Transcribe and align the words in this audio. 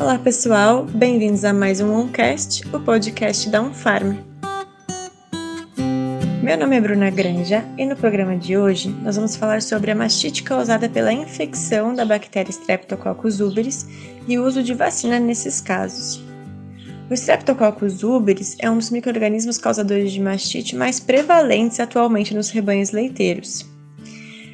Olá 0.00 0.18
pessoal, 0.18 0.86
bem-vindos 0.86 1.44
a 1.44 1.52
mais 1.52 1.78
um 1.82 1.92
OnCast, 1.92 2.66
o 2.74 2.80
podcast 2.80 3.50
da 3.50 3.60
Unfarm. 3.60 4.16
Meu 6.42 6.56
nome 6.56 6.74
é 6.74 6.80
Bruna 6.80 7.10
Granja 7.10 7.62
e 7.76 7.84
no 7.84 7.94
programa 7.94 8.34
de 8.34 8.56
hoje 8.56 8.88
nós 9.02 9.16
vamos 9.16 9.36
falar 9.36 9.60
sobre 9.60 9.90
a 9.90 9.94
mastite 9.94 10.42
causada 10.42 10.88
pela 10.88 11.12
infecção 11.12 11.94
da 11.94 12.06
bactéria 12.06 12.50
Streptococcus 12.50 13.40
uberis 13.40 13.86
e 14.26 14.38
o 14.38 14.46
uso 14.46 14.62
de 14.62 14.72
vacina 14.72 15.20
nesses 15.20 15.60
casos. 15.60 16.24
O 17.10 17.12
Streptococcus 17.12 18.02
uberis 18.02 18.56
é 18.58 18.70
um 18.70 18.78
dos 18.78 18.88
microrganismos 18.88 19.58
causadores 19.58 20.10
de 20.12 20.20
mastite 20.22 20.74
mais 20.74 20.98
prevalentes 20.98 21.78
atualmente 21.78 22.34
nos 22.34 22.48
rebanhos 22.48 22.90
leiteiros. 22.90 23.66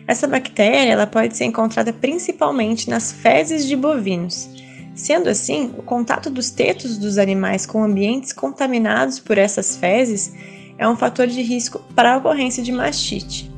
Essa 0.08 0.26
bactéria 0.26 0.90
ela 0.90 1.06
pode 1.06 1.36
ser 1.36 1.44
encontrada 1.44 1.92
principalmente 1.92 2.90
nas 2.90 3.12
fezes 3.12 3.64
de 3.64 3.76
bovinos. 3.76 4.65
Sendo 4.96 5.28
assim, 5.28 5.74
o 5.76 5.82
contato 5.82 6.30
dos 6.30 6.48
tetos 6.48 6.96
dos 6.96 7.18
animais 7.18 7.66
com 7.66 7.84
ambientes 7.84 8.32
contaminados 8.32 9.20
por 9.20 9.36
essas 9.36 9.76
fezes 9.76 10.32
é 10.78 10.88
um 10.88 10.96
fator 10.96 11.26
de 11.26 11.42
risco 11.42 11.78
para 11.94 12.14
a 12.14 12.16
ocorrência 12.16 12.62
de 12.62 12.72
mastite. 12.72 13.50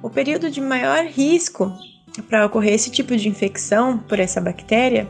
O 0.00 0.08
período 0.08 0.48
de 0.48 0.60
maior 0.60 1.04
risco 1.06 1.72
para 2.28 2.46
ocorrer 2.46 2.74
esse 2.74 2.88
tipo 2.88 3.16
de 3.16 3.28
infecção 3.28 3.98
por 3.98 4.20
essa 4.20 4.40
bactéria 4.40 5.08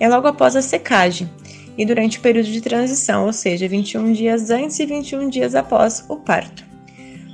é 0.00 0.08
logo 0.08 0.26
após 0.26 0.56
a 0.56 0.62
secagem 0.62 1.30
e 1.76 1.84
durante 1.84 2.18
o 2.18 2.22
período 2.22 2.48
de 2.48 2.62
transição, 2.62 3.26
ou 3.26 3.34
seja, 3.34 3.68
21 3.68 4.14
dias 4.14 4.48
antes 4.48 4.78
e 4.78 4.86
21 4.86 5.28
dias 5.28 5.54
após 5.54 6.06
o 6.08 6.16
parto. 6.16 6.64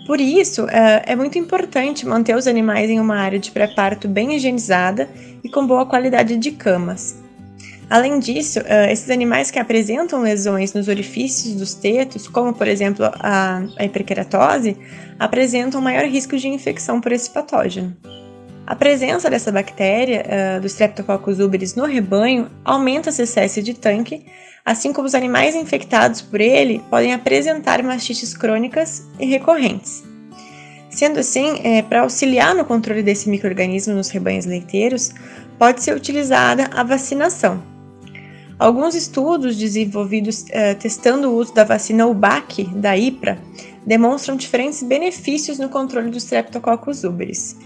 Por 0.05 0.21
isso, 0.21 0.69
é, 0.69 1.05
é 1.07 1.17
muito 1.17 1.39
importante 1.39 2.05
manter 2.05 2.35
os 2.35 2.49
animais 2.49 2.91
em 2.91 2.99
uma 2.99 3.17
área 3.17 3.39
de 3.39 3.53
pré-parto 3.53 4.09
bem 4.09 4.35
higienizada 4.35 5.09
e 5.45 5.49
com 5.49 5.65
boa 5.65 5.87
qualidade 5.87 6.37
de 6.37 6.51
camas. 6.51 7.28
Além 7.91 8.19
disso, 8.19 8.61
é, 8.67 8.93
esses 8.93 9.09
animais 9.11 9.51
que 9.51 9.59
apresentam 9.59 10.21
lesões 10.21 10.75
nos 10.75 10.89
orifícios 10.89 11.55
dos 11.55 11.75
tetos, 11.75 12.29
como 12.29 12.53
por 12.53 12.69
exemplo 12.69 13.07
a, 13.15 13.63
hiperkeratose, 13.81 14.77
apresentam 15.19 15.81
maior 15.81 16.05
risco 16.05 16.37
de 16.37 16.49
infecção 16.49 17.01
por 17.01 17.13
esse 17.13 17.31
patógeno. 17.31 17.97
A 18.67 18.77
presença 18.77 19.31
dessa 19.31 19.51
bactéria, 19.51 20.27
uh, 20.27 20.61
do 20.61 20.67
Streptococcus 20.67 21.41
uberis, 21.41 21.75
no 21.75 21.87
rebanho 21.87 22.51
aumenta 22.63 23.09
a 23.09 23.13
CCS 23.13 23.65
de 23.65 23.73
tanque, 23.73 24.27
assim 24.63 24.93
como 24.93 25.07
os 25.07 25.15
animais 25.15 25.55
infectados 25.55 26.21
por 26.21 26.39
ele 26.39 26.83
podem 26.91 27.15
apresentar 27.15 27.83
mastites 27.83 28.37
crônicas 28.37 29.09
e 29.19 29.25
recorrentes. 29.25 30.05
Sendo 30.91 31.21
assim, 31.21 31.61
é, 31.65 31.81
para 31.81 32.03
auxiliar 32.03 32.55
no 32.55 32.67
controle 32.67 33.03
desse 33.03 33.31
microorganismo 33.31 33.95
nos 33.95 34.11
rebanhos 34.11 34.45
leiteiros, 34.45 35.13
pode 35.59 35.83
ser 35.83 35.97
utilizada 35.97 36.69
a 36.71 36.83
vacinação. 36.83 37.78
Alguns 38.59 38.97
estudos 38.97 39.57
desenvolvidos 39.57 40.45
é, 40.51 40.75
testando 40.75 41.31
o 41.31 41.37
uso 41.37 41.55
da 41.55 41.63
vacina 41.63 42.07
UBAC 42.07 42.65
da 42.75 42.97
IPRA 42.97 43.39
demonstram 43.87 44.35
diferentes 44.35 44.83
benefícios 44.83 45.61
no 45.61 45.69
controle 45.69 46.11
dos 46.11 46.25
Streptococcus 46.25 47.05
uberis. 47.05 47.57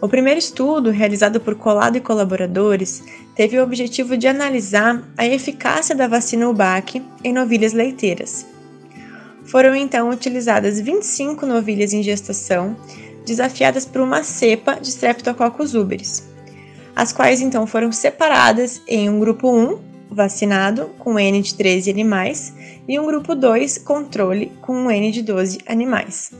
O 0.00 0.08
primeiro 0.08 0.38
estudo, 0.38 0.90
realizado 0.90 1.40
por 1.40 1.54
Colado 1.54 1.96
e 1.96 2.00
colaboradores, 2.00 3.04
teve 3.36 3.56
o 3.58 3.62
objetivo 3.62 4.16
de 4.16 4.26
analisar 4.26 5.02
a 5.16 5.24
eficácia 5.24 5.94
da 5.94 6.08
vacina 6.08 6.48
UBAC 6.48 7.00
em 7.22 7.32
novilhas 7.32 7.72
leiteiras. 7.72 8.44
Foram 9.44 9.76
então 9.76 10.10
utilizadas 10.10 10.80
25 10.80 11.46
novilhas 11.46 11.92
em 11.92 12.02
gestação, 12.02 12.76
desafiadas 13.24 13.86
por 13.86 14.00
uma 14.00 14.24
cepa 14.24 14.74
de 14.74 14.88
Streptococcus 14.88 15.74
uberis, 15.74 16.33
as 16.94 17.12
quais 17.12 17.40
então 17.40 17.66
foram 17.66 17.90
separadas 17.90 18.80
em 18.86 19.08
um 19.08 19.18
grupo 19.18 19.50
1, 19.50 19.78
vacinado, 20.10 20.90
com 20.98 21.18
N 21.18 21.42
de 21.42 21.54
13 21.54 21.90
animais, 21.90 22.54
e 22.86 22.98
um 22.98 23.06
grupo 23.06 23.34
2, 23.34 23.78
controle, 23.78 24.52
com 24.60 24.74
um 24.76 24.90
N 24.90 25.10
de 25.10 25.22
12 25.22 25.58
animais. 25.66 26.30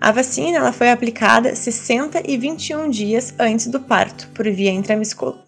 A 0.00 0.10
vacina 0.10 0.58
ela 0.58 0.72
foi 0.72 0.90
aplicada 0.90 1.54
60 1.54 2.28
e 2.28 2.36
21 2.36 2.90
dias 2.90 3.32
antes 3.38 3.68
do 3.68 3.78
parto, 3.78 4.28
por 4.34 4.50
via 4.50 4.72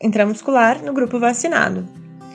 intramuscular 0.00 0.80
no 0.80 0.92
grupo 0.92 1.18
vacinado. 1.18 1.84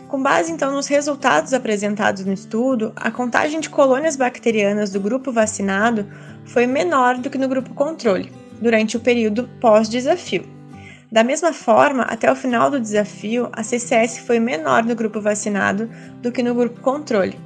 Com 0.09 0.22
base 0.22 0.52
então 0.52 0.74
nos 0.74 0.88
resultados 0.88 1.53
apresentados 1.53 2.26
no 2.26 2.34
estudo, 2.34 2.92
a 2.96 3.09
contagem 3.09 3.62
de 3.62 3.70
colônias 3.70 4.18
bacterianas 4.18 4.92
do 4.92 5.00
grupo 5.00 5.32
vacinado 5.32 6.08
foi 6.44 6.68
menor 6.68 7.18
do 7.18 7.30
que 7.30 7.38
no 7.38 7.48
grupo 7.48 7.74
controle, 7.74 8.34
durante 8.59 8.98
o 8.98 9.00
período 9.00 9.48
pós-desafio. 9.62 10.59
Da 11.12 11.24
mesma 11.24 11.52
forma, 11.52 12.03
até 12.03 12.31
o 12.31 12.36
final 12.36 12.70
do 12.70 12.80
desafio, 12.80 13.50
a 13.52 13.64
CCS 13.64 14.20
foi 14.20 14.40
menor 14.40 14.84
no 14.84 14.96
grupo 14.96 15.20
vacinado 15.20 15.90
do 16.22 16.31
que 16.31 16.44
no 16.44 16.53
grupo 16.53 16.80
controle, 16.81 17.40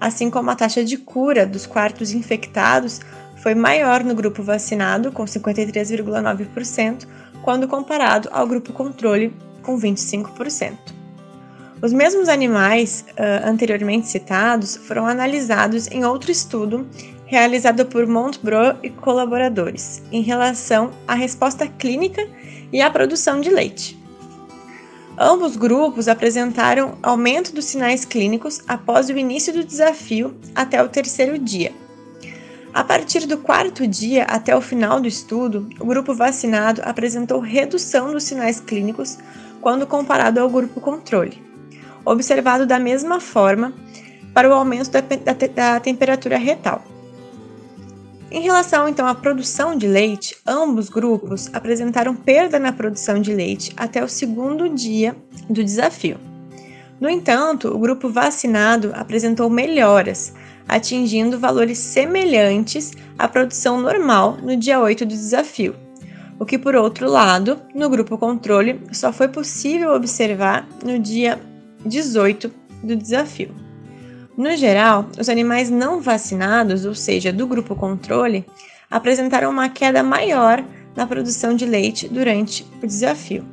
assim 0.00 0.30
como 0.30 0.50
a 0.50 0.56
taxa 0.56 0.82
de 0.82 0.96
cura 0.96 1.44
dos 1.44 1.66
quartos 1.66 2.12
infectados 2.12 3.00
foi 3.36 3.54
maior 3.54 4.02
no 4.02 4.14
grupo 4.14 4.42
vacinado, 4.42 5.12
com 5.12 5.24
53,9%, 5.26 7.06
quando 7.42 7.68
comparado 7.68 8.30
ao 8.32 8.46
grupo 8.46 8.72
controle, 8.72 9.36
com 9.62 9.78
25%. 9.78 10.72
Os 11.82 11.92
mesmos 11.92 12.30
animais 12.30 13.04
uh, 13.10 13.46
anteriormente 13.46 14.08
citados 14.08 14.76
foram 14.76 15.06
analisados 15.06 15.88
em 15.88 16.06
outro 16.06 16.30
estudo 16.30 16.88
realizado 17.26 17.84
por 17.84 18.06
Montbro 18.06 18.78
e 18.82 18.88
colaboradores, 18.88 20.02
em 20.10 20.22
relação 20.22 20.90
à 21.06 21.14
resposta 21.14 21.66
clínica 21.66 22.26
e 22.74 22.82
à 22.82 22.90
produção 22.90 23.40
de 23.40 23.48
leite. 23.48 23.98
Ambos 25.16 25.56
grupos 25.56 26.08
apresentaram 26.08 26.98
aumento 27.02 27.54
dos 27.54 27.64
sinais 27.64 28.04
clínicos 28.04 28.60
após 28.68 29.08
o 29.08 29.16
início 29.16 29.50
do 29.50 29.64
desafio 29.64 30.34
até 30.54 30.82
o 30.82 30.88
terceiro 30.88 31.38
dia, 31.38 31.72
a 32.74 32.82
partir 32.82 33.24
do 33.24 33.38
quarto 33.38 33.86
dia 33.86 34.24
até 34.24 34.54
o 34.56 34.60
final 34.60 35.00
do 35.00 35.06
estudo, 35.06 35.68
o 35.78 35.86
grupo 35.86 36.12
vacinado 36.12 36.82
apresentou 36.84 37.38
redução 37.38 38.10
dos 38.10 38.24
sinais 38.24 38.58
clínicos 38.58 39.16
quando 39.60 39.86
comparado 39.86 40.40
ao 40.40 40.50
grupo 40.50 40.80
controle, 40.80 41.40
observado 42.04 42.66
da 42.66 42.80
mesma 42.80 43.20
forma 43.20 43.72
para 44.34 44.50
o 44.50 44.52
aumento 44.52 44.90
da, 44.90 45.00
da, 45.00 45.46
da 45.54 45.78
temperatura 45.78 46.36
retal. 46.36 46.84
Em 48.34 48.40
relação 48.40 48.88
então 48.88 49.06
à 49.06 49.14
produção 49.14 49.78
de 49.78 49.86
leite, 49.86 50.36
ambos 50.44 50.88
grupos 50.88 51.48
apresentaram 51.54 52.16
perda 52.16 52.58
na 52.58 52.72
produção 52.72 53.20
de 53.20 53.32
leite 53.32 53.72
até 53.76 54.02
o 54.02 54.08
segundo 54.08 54.68
dia 54.68 55.14
do 55.48 55.62
desafio. 55.62 56.18
No 57.00 57.08
entanto, 57.08 57.68
o 57.68 57.78
grupo 57.78 58.08
vacinado 58.08 58.90
apresentou 58.96 59.48
melhoras, 59.48 60.34
atingindo 60.66 61.38
valores 61.38 61.78
semelhantes 61.78 62.90
à 63.16 63.28
produção 63.28 63.80
normal 63.80 64.36
no 64.42 64.56
dia 64.56 64.80
8 64.80 65.06
do 65.06 65.10
desafio, 65.10 65.76
o 66.36 66.44
que, 66.44 66.58
por 66.58 66.74
outro 66.74 67.08
lado, 67.08 67.62
no 67.72 67.88
grupo 67.88 68.18
controle 68.18 68.80
só 68.90 69.12
foi 69.12 69.28
possível 69.28 69.92
observar 69.92 70.68
no 70.84 70.98
dia 70.98 71.40
18 71.86 72.50
do 72.82 72.96
desafio. 72.96 73.63
No 74.36 74.56
geral, 74.56 75.06
os 75.18 75.28
animais 75.28 75.70
não 75.70 76.00
vacinados, 76.00 76.84
ou 76.84 76.94
seja, 76.94 77.32
do 77.32 77.46
grupo 77.46 77.76
controle, 77.76 78.44
apresentaram 78.90 79.50
uma 79.50 79.68
queda 79.68 80.02
maior 80.02 80.64
na 80.96 81.06
produção 81.06 81.54
de 81.54 81.64
leite 81.64 82.08
durante 82.08 82.66
o 82.82 82.86
desafio. 82.86 83.44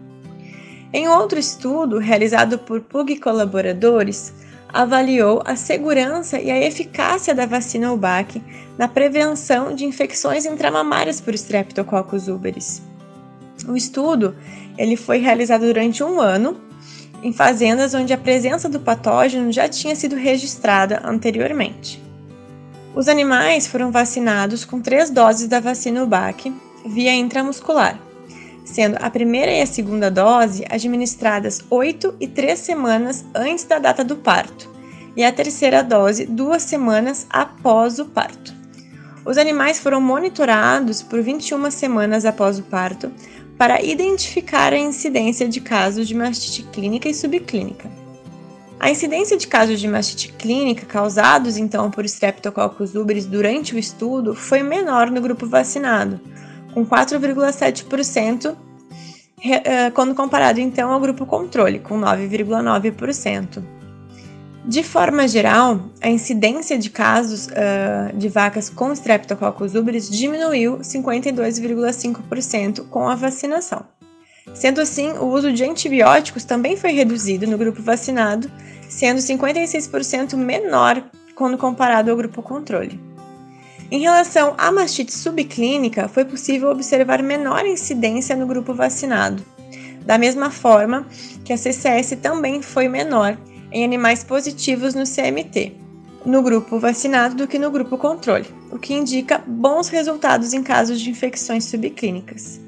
Em 0.94 1.08
outro 1.08 1.40
estudo 1.40 2.00
realizado 2.00 2.58
por 2.58 2.82
Pug 2.82 3.18
colaboradores, 3.20 4.34
avaliou 4.74 5.42
a 5.46 5.56
segurança 5.56 6.40
e 6.40 6.50
a 6.50 6.60
eficácia 6.60 7.36
da 7.36 7.46
vacina 7.46 7.92
UBAC 7.94 8.42
na 8.78 8.88
prevenção 8.88 9.76
de 9.76 9.86
infecções 9.86 10.46
intramamárias 10.46 11.22
por 11.22 11.34
Streptococcus 11.34 12.28
uberis. 12.28 12.82
O 13.68 13.76
estudo 13.76 14.36
ele 14.78 14.96
foi 14.96 15.20
realizado 15.20 15.62
durante 15.62 16.04
um 16.04 16.20
ano 16.20 16.60
em 17.22 17.32
fazendas 17.32 17.94
onde 17.94 18.14
a 18.14 18.18
presença 18.18 18.68
do 18.68 18.80
patógeno 18.80 19.52
já 19.52 19.68
tinha 19.68 19.96
sido 19.96 20.16
registrada 20.16 21.02
anteriormente. 21.04 22.02
Os 22.96 23.08
animais 23.08 23.68
foram 23.68 23.92
vacinados 23.92 24.66
com 24.66 24.82
três 24.82 25.10
doses 25.10 25.48
da 25.48 25.60
vacina 25.60 26.04
UBAC 26.04 26.54
via 26.86 27.14
intramuscular 27.14 28.00
sendo 28.72 28.98
a 29.02 29.10
primeira 29.10 29.52
e 29.52 29.62
a 29.62 29.66
segunda 29.66 30.10
dose 30.10 30.66
administradas 30.70 31.62
8 31.70 32.16
e 32.20 32.28
3 32.28 32.58
semanas 32.58 33.26
antes 33.36 33.66
da 33.66 33.80
data 33.80 34.04
do 34.04 34.16
parto, 34.16 34.70
e 35.16 35.24
a 35.24 35.32
terceira 35.32 35.84
dose 35.84 36.26
duas 36.26 36.64
semanas 36.64 37.28
após 37.30 38.00
o 38.00 38.06
parto. 38.06 38.54
Os 39.26 39.38
animais 39.38 39.80
foram 39.80 40.02
monitorados 40.02 41.02
por 41.02 41.22
21 41.22 41.70
semanas 41.70 42.26
após 42.26 42.58
o 42.58 42.64
parto 42.64 43.12
para 43.62 43.80
identificar 43.80 44.74
a 44.74 44.78
incidência 44.80 45.48
de 45.48 45.62
casos 45.62 46.08
de 46.08 46.16
mastite 46.16 46.64
clínica 46.64 47.08
e 47.08 47.14
subclínica. 47.14 47.92
A 48.80 48.90
incidência 48.90 49.38
de 49.38 49.46
casos 49.46 49.80
de 49.80 49.88
mastite 49.88 50.34
clínica 50.34 50.84
causados 50.88 51.58
então 51.58 51.92
por 51.92 52.04
Streptococcus 52.04 52.96
uberis 52.96 53.28
durante 53.28 53.76
o 53.76 53.78
estudo 53.78 54.34
foi 54.34 54.64
menor 54.64 55.12
no 55.12 55.22
grupo 55.22 55.46
vacinado, 55.46 56.20
com 56.74 56.84
4,7% 56.84 58.56
eh, 59.44 59.92
quando 59.92 60.16
comparado 60.16 60.60
então 60.60 60.92
ao 60.92 61.00
grupo 61.00 61.24
controle, 61.28 61.78
com 61.78 62.02
9,9%. 62.02 63.81
De 64.64 64.84
forma 64.84 65.28
geral, 65.28 65.82
a 66.00 66.10
incidência 66.10 66.78
de 66.78 66.92
casos 66.92 67.48
uh, 67.48 68.16
de 68.16 68.30
vacas 68.30 68.70
com 68.70 68.94
Streptococcus 68.94 69.74
ubris 69.74 70.08
diminuiu 70.08 70.78
52,5% 70.78 72.88
com 72.88 73.10
a 73.10 73.16
vacinação. 73.16 73.84
Sendo 74.54 74.80
assim, 74.80 75.14
o 75.14 75.26
uso 75.26 75.52
de 75.52 75.64
antibióticos 75.64 76.44
também 76.44 76.78
foi 76.78 76.92
reduzido 76.92 77.48
no 77.48 77.58
grupo 77.58 77.82
vacinado, 77.82 78.52
sendo 78.88 79.20
56% 79.20 80.36
menor 80.36 81.04
quando 81.34 81.58
comparado 81.58 82.12
ao 82.12 82.18
grupo 82.18 82.44
controle. 82.44 83.00
Em 83.90 84.02
relação 84.02 84.54
à 84.60 84.72
mastite 84.72 85.14
subclínica, 85.14 86.08
foi 86.08 86.24
possível 86.24 86.70
observar 86.70 87.24
menor 87.24 87.66
incidência 87.66 88.36
no 88.36 88.46
grupo 88.46 88.76
vacinado, 88.76 89.44
da 90.06 90.20
mesma 90.20 90.52
forma 90.52 91.08
que 91.44 91.52
a 91.52 91.58
CCS 91.58 92.16
também 92.22 92.62
foi 92.62 92.88
menor 92.88 93.36
em 93.72 93.84
animais 93.84 94.24
positivos 94.24 94.94
no 94.94 95.04
CMT, 95.04 95.74
no 96.26 96.42
grupo 96.42 96.80
vacinado 96.80 97.36
do 97.36 97.48
que 97.48 97.58
no 97.58 97.72
grupo 97.72 97.98
controle, 97.98 98.48
o 98.72 98.78
que 98.78 98.94
indica 98.94 99.44
bons 99.46 99.90
resultados 99.90 100.54
em 100.54 100.62
casos 100.62 101.00
de 101.00 101.10
infecções 101.10 101.66
subclínicas. 101.66 102.60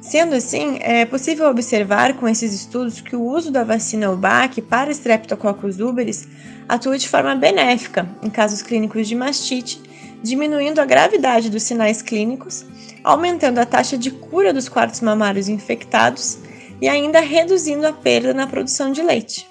Sendo 0.00 0.34
assim, 0.34 0.78
é 0.80 1.04
possível 1.04 1.48
observar 1.48 2.14
com 2.14 2.26
esses 2.26 2.54
estudos 2.54 3.00
que 3.00 3.14
o 3.14 3.22
uso 3.22 3.50
da 3.50 3.64
vacina 3.64 4.10
UBAC 4.10 4.62
para 4.62 4.90
Streptococcus 4.90 5.78
uberis 5.78 6.26
atua 6.68 6.96
de 6.96 7.08
forma 7.08 7.34
benéfica 7.34 8.08
em 8.22 8.30
casos 8.30 8.62
clínicos 8.62 9.06
de 9.06 9.14
mastite, 9.14 9.80
diminuindo 10.22 10.80
a 10.80 10.86
gravidade 10.86 11.50
dos 11.50 11.64
sinais 11.64 12.00
clínicos, 12.00 12.64
aumentando 13.04 13.58
a 13.58 13.66
taxa 13.66 13.98
de 13.98 14.10
cura 14.10 14.52
dos 14.52 14.68
quartos 14.68 15.00
mamários 15.00 15.48
infectados 15.48 16.38
e 16.80 16.88
ainda 16.88 17.20
reduzindo 17.20 17.86
a 17.86 17.92
perda 17.92 18.32
na 18.32 18.46
produção 18.46 18.92
de 18.92 19.02
leite. 19.02 19.49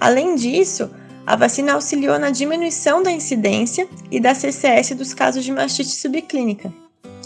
Além 0.00 0.34
disso, 0.34 0.90
a 1.26 1.36
vacina 1.36 1.74
auxiliou 1.74 2.18
na 2.18 2.30
diminuição 2.30 3.02
da 3.02 3.10
incidência 3.10 3.88
e 4.10 4.18
da 4.18 4.34
CCS 4.34 4.94
dos 4.96 5.12
casos 5.12 5.44
de 5.44 5.52
mastite 5.52 5.90
subclínica. 5.90 6.72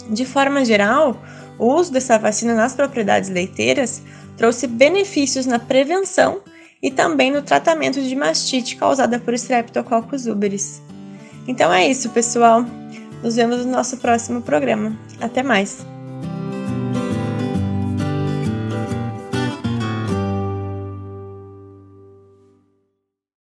De 0.09 0.25
forma 0.25 0.65
geral, 0.65 1.17
o 1.57 1.73
uso 1.73 1.91
dessa 1.91 2.17
vacina 2.17 2.53
nas 2.53 2.75
propriedades 2.75 3.29
leiteiras 3.29 4.01
trouxe 4.35 4.67
benefícios 4.67 5.45
na 5.45 5.59
prevenção 5.59 6.41
e 6.81 6.91
também 6.91 7.31
no 7.31 7.41
tratamento 7.41 8.01
de 8.01 8.15
mastite 8.15 8.75
causada 8.75 9.17
por 9.19 9.33
Streptococcus 9.33 10.25
uberis. 10.25 10.81
Então 11.47 11.71
é 11.71 11.87
isso, 11.87 12.09
pessoal. 12.09 12.65
Nos 13.23 13.37
vemos 13.37 13.65
no 13.65 13.71
nosso 13.71 13.97
próximo 13.97 14.41
programa. 14.41 14.97
Até 15.21 15.41
mais! 15.41 15.92